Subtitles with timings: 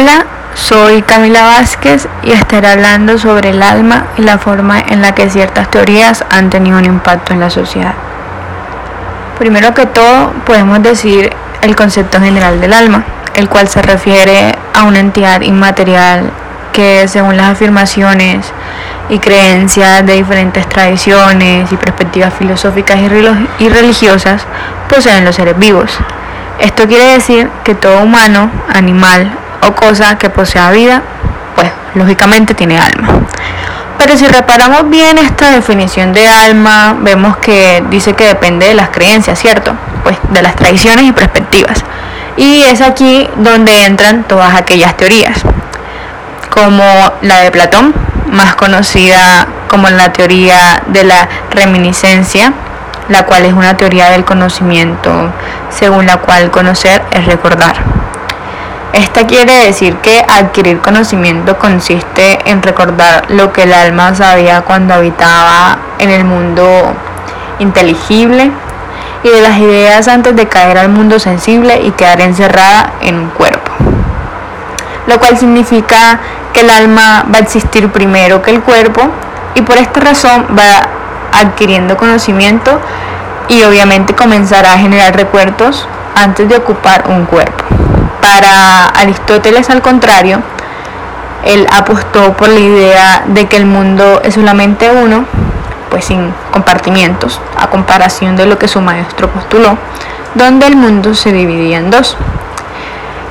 [0.00, 0.24] Hola,
[0.54, 5.28] soy Camila Vázquez y estaré hablando sobre el alma y la forma en la que
[5.28, 7.92] ciertas teorías han tenido un impacto en la sociedad.
[9.38, 13.04] Primero que todo, podemos decir el concepto general del alma,
[13.36, 16.30] el cual se refiere a una entidad inmaterial
[16.72, 18.50] que según las afirmaciones
[19.10, 22.96] y creencias de diferentes tradiciones y perspectivas filosóficas
[23.58, 24.46] y religiosas
[24.88, 25.90] poseen los seres vivos.
[26.58, 29.30] Esto quiere decir que todo humano, animal
[29.62, 31.02] o cosa que posea vida,
[31.54, 33.08] pues lógicamente tiene alma.
[33.98, 38.88] Pero si reparamos bien esta definición de alma, vemos que dice que depende de las
[38.88, 39.74] creencias, ¿cierto?
[40.02, 41.84] Pues de las tradiciones y perspectivas.
[42.36, 45.42] Y es aquí donde entran todas aquellas teorías,
[46.48, 46.82] como
[47.20, 47.92] la de Platón,
[48.30, 52.54] más conocida como la teoría de la reminiscencia,
[53.08, 55.30] la cual es una teoría del conocimiento
[55.68, 57.99] según la cual conocer es recordar.
[58.92, 64.94] Esta quiere decir que adquirir conocimiento consiste en recordar lo que el alma sabía cuando
[64.94, 66.92] habitaba en el mundo
[67.60, 68.50] inteligible
[69.22, 73.28] y de las ideas antes de caer al mundo sensible y quedar encerrada en un
[73.30, 73.70] cuerpo.
[75.06, 76.18] Lo cual significa
[76.52, 79.02] que el alma va a existir primero que el cuerpo
[79.54, 80.88] y por esta razón va
[81.32, 82.80] adquiriendo conocimiento
[83.48, 87.59] y obviamente comenzará a generar recuerdos antes de ocupar un cuerpo.
[88.30, 90.40] Para Aristóteles, al contrario,
[91.44, 95.24] él apostó por la idea de que el mundo es solamente uno,
[95.90, 99.76] pues sin compartimientos, a comparación de lo que su maestro postuló,
[100.36, 102.16] donde el mundo se dividía en dos.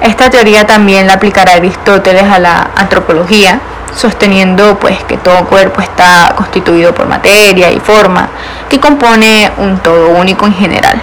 [0.02, 3.62] Esta teoría también la aplicará Aristóteles a la antropología,
[3.96, 8.28] sosteniendo pues que todo cuerpo está constituido por materia y forma,
[8.68, 11.02] que compone un todo único en general.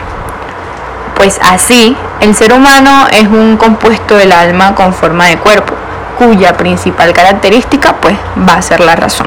[1.17, 5.75] Pues así, el ser humano es un compuesto del alma con forma de cuerpo,
[6.19, 8.17] cuya principal característica pues
[8.49, 9.27] va a ser la razón.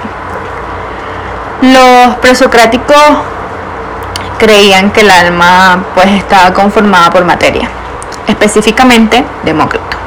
[1.62, 2.96] Los presocráticos
[4.38, 7.70] creían que el alma pues estaba conformada por materia,
[8.28, 9.98] específicamente Demócrito,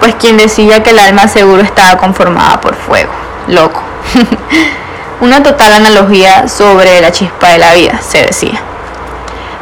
[0.00, 3.12] pues quien decía que el alma seguro estaba conformada por fuego,
[3.48, 3.80] loco.
[5.20, 8.60] Una total analogía sobre la chispa de la vida, se decía.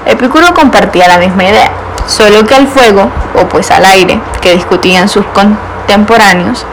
[0.07, 1.71] Epicuro compartía la misma idea,
[2.07, 3.09] solo que al fuego,
[3.41, 6.67] o pues al aire, que discutían sus contemporáneos,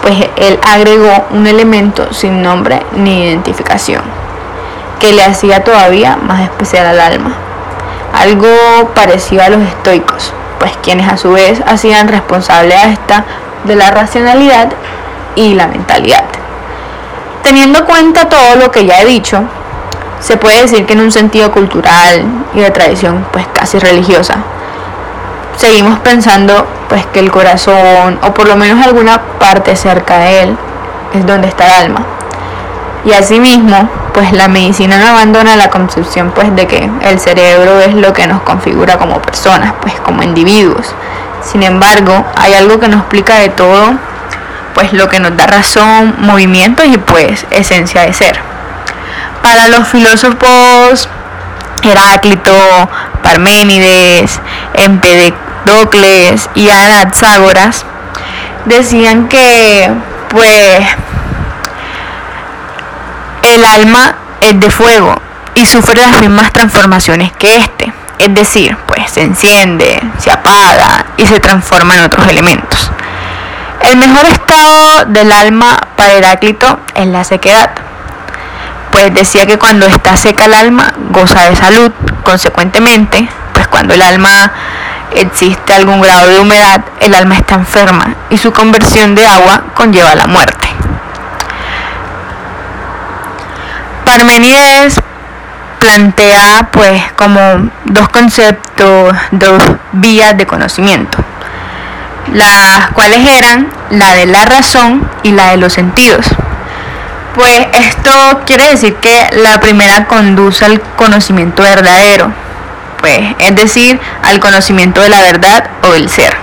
[0.00, 4.02] pues él agregó un elemento sin nombre ni identificación,
[4.98, 7.34] que le hacía todavía más especial al alma.
[8.14, 8.48] Algo
[8.94, 13.24] parecido a los estoicos, pues quienes a su vez hacían responsable a esta
[13.64, 14.70] de la racionalidad
[15.34, 16.24] y la mentalidad.
[17.42, 19.42] Teniendo cuenta todo lo que ya he dicho,
[20.22, 22.24] se puede decir que en un sentido cultural
[22.54, 24.36] y de tradición pues casi religiosa.
[25.56, 30.56] Seguimos pensando pues que el corazón o por lo menos alguna parte cerca de él
[31.12, 32.06] es donde está el alma.
[33.04, 37.94] Y asimismo pues la medicina no abandona la concepción pues de que el cerebro es
[37.94, 40.94] lo que nos configura como personas pues como individuos.
[41.42, 43.94] Sin embargo hay algo que nos explica de todo
[44.74, 48.51] pues lo que nos da razón movimiento y pues esencia de ser
[49.42, 51.08] para los filósofos
[51.82, 52.88] Heráclito,
[53.22, 54.40] Parménides,
[54.74, 57.84] Empedocles y Anaxágoras
[58.64, 59.90] decían que
[60.28, 60.86] pues
[63.42, 65.20] el alma es de fuego
[65.54, 71.26] y sufre las mismas transformaciones que este, es decir, pues se enciende, se apaga y
[71.26, 72.90] se transforma en otros elementos.
[73.80, 77.70] El mejor estado del alma para Heráclito es la sequedad
[78.92, 81.90] pues decía que cuando está seca el alma goza de salud.
[82.22, 84.52] Consecuentemente, pues cuando el alma
[85.16, 90.14] existe algún grado de humedad, el alma está enferma y su conversión de agua conlleva
[90.14, 90.68] la muerte.
[94.04, 95.00] Parmenides
[95.80, 97.40] plantea pues como
[97.86, 101.18] dos conceptos, dos vías de conocimiento,
[102.32, 106.26] las cuales eran la de la razón y la de los sentidos.
[107.34, 112.30] Pues esto quiere decir que la primera conduce al conocimiento verdadero,
[112.98, 116.36] pues es decir, al conocimiento de la verdad o del ser,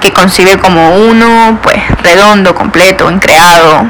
[0.00, 3.86] que concibe como uno, pues redondo, completo, increado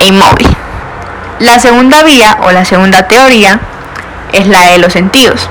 [0.00, 0.48] e inmóvil.
[1.38, 3.60] La segunda vía o la segunda teoría
[4.32, 5.50] es la de los sentidos,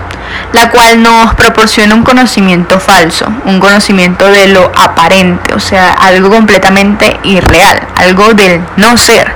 [0.53, 6.29] la cual nos proporciona un conocimiento falso, un conocimiento de lo aparente, o sea, algo
[6.29, 9.33] completamente irreal, algo del no ser,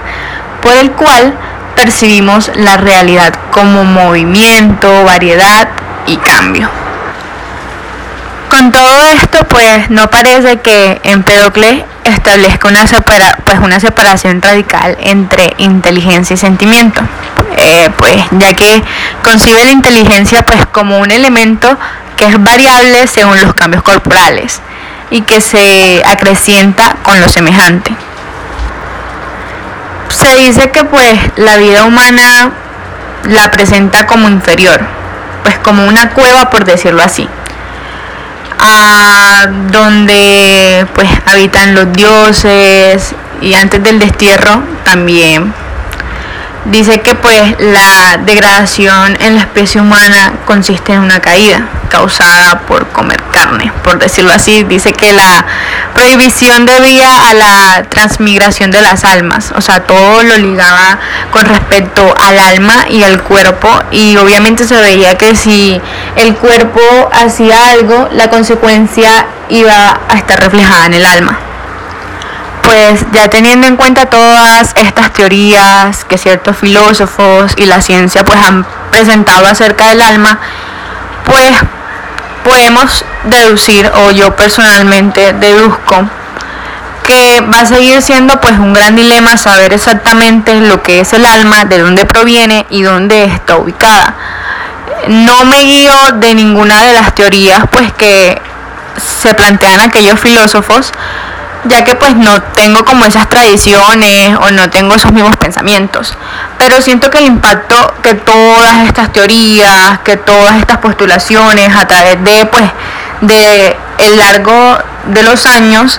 [0.62, 1.34] por el cual
[1.76, 5.70] percibimos la realidad como movimiento, variedad
[6.08, 6.70] y cambio.
[8.50, 12.86] con todo esto, pues no parece que Empédocles establezca una,
[13.44, 17.02] pues, una separación radical entre inteligencia y sentimiento,
[17.58, 18.84] eh, pues ya que
[19.24, 21.78] concibe la inteligencia pues como un elemento
[22.16, 24.62] que es variable según los cambios corporales
[25.10, 27.92] y que se acrecienta con lo semejante.
[30.10, 32.52] Se dice que pues la vida humana
[33.24, 34.82] la presenta como inferior,
[35.44, 37.28] pues como una cueva por decirlo así
[38.60, 45.54] a donde pues habitan los dioses y antes del destierro también
[46.72, 52.88] dice que pues la degradación en la especie humana consiste en una caída causada por
[52.90, 54.64] comer carne, por decirlo así.
[54.64, 55.46] Dice que la
[55.94, 61.00] prohibición debía a la transmigración de las almas, o sea, todo lo ligaba
[61.32, 65.82] con respecto al alma y al cuerpo y obviamente se veía que si
[66.16, 66.82] el cuerpo
[67.14, 71.47] hacía algo, la consecuencia iba a estar reflejada en el alma
[72.68, 78.38] pues ya teniendo en cuenta todas estas teorías que ciertos filósofos y la ciencia pues
[78.46, 80.38] han presentado acerca del alma,
[81.24, 81.54] pues
[82.44, 86.10] podemos deducir, o yo personalmente deduzco,
[87.06, 91.26] que va a seguir siendo pues un gran dilema saber exactamente lo que es el
[91.26, 94.14] alma, de dónde proviene y dónde está ubicada.
[95.08, 98.42] No me guío de ninguna de las teorías pues que
[98.98, 100.92] se plantean aquellos filósofos,
[101.68, 106.18] ya que pues no tengo como esas tradiciones o no tengo esos mismos pensamientos.
[106.58, 112.24] Pero siento que el impacto que todas estas teorías, que todas estas postulaciones a través
[112.24, 112.66] de pues
[113.22, 115.98] de el largo de los años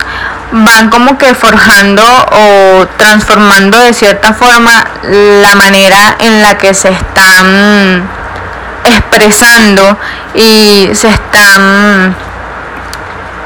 [0.51, 6.89] van como que forjando o transformando de cierta forma la manera en la que se
[6.89, 8.09] están
[8.85, 9.97] expresando
[10.33, 12.15] y se están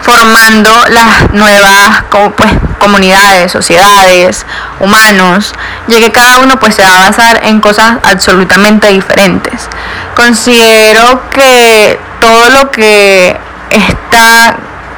[0.03, 2.03] formando las nuevas
[2.35, 4.45] pues, comunidades, sociedades,
[4.79, 5.53] humanos,
[5.87, 9.69] ya que cada uno pues se va a basar en cosas absolutamente diferentes.
[10.15, 13.37] Considero que todo lo que
[13.71, 14.57] esta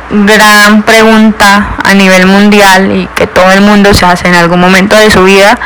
[0.10, 4.96] gran pregunta a nivel mundial y que todo el mundo se hace en algún momento
[4.96, 5.58] de su vida,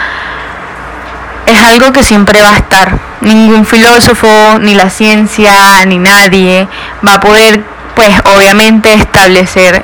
[1.45, 2.97] es algo que siempre va a estar.
[3.21, 6.67] Ningún filósofo, ni la ciencia, ni nadie
[7.05, 7.63] va a poder
[7.99, 9.83] pues obviamente establecer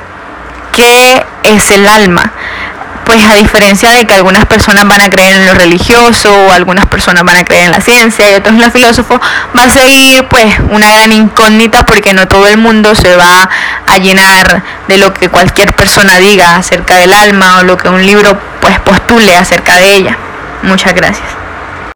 [0.72, 2.32] qué es el alma.
[3.04, 6.86] Pues a diferencia de que algunas personas van a creer en lo religioso o algunas
[6.86, 9.20] personas van a creer en la ciencia y otros en lo filósofo,
[9.54, 13.50] va a seguir pues una gran incógnita porque no todo el mundo se va
[13.86, 18.06] a llenar de lo que cualquier persona diga acerca del alma o lo que un
[18.06, 20.16] libro pues postule acerca de ella.
[20.62, 21.45] Muchas gracias.